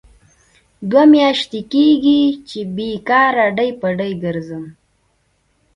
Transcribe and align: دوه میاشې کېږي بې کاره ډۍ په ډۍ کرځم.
دوه 0.89 1.03
میاشې 1.11 1.59
کېږي 1.71 2.61
بې 2.75 2.89
کاره 3.07 3.45
ډۍ 3.57 3.69
په 3.79 3.87
ډۍ 3.99 4.13
کرځم. 4.21 4.65